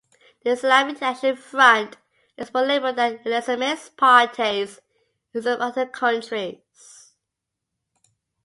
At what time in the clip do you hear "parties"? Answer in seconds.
3.97-4.79